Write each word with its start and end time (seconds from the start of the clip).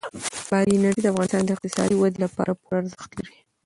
بادي 0.49 0.73
انرژي 0.77 1.01
د 1.03 1.07
افغانستان 1.11 1.43
د 1.45 1.49
اقتصادي 1.55 1.95
ودې 1.97 2.19
لپاره 2.25 2.51
پوره 2.61 2.77
ارزښت 2.81 3.11
لري. 3.19 3.37